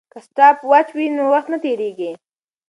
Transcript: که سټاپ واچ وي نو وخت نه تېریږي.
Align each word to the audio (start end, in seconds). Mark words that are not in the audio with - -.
که 0.13 0.19
سټاپ 0.25 0.57
واچ 0.69 0.87
وي 0.97 1.07
نو 1.17 1.23
وخت 1.33 1.47
نه 1.53 1.57
تېریږي. 1.65 2.11